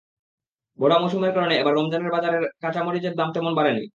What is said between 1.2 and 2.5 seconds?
কারণে এবার রমজানের বাজারেও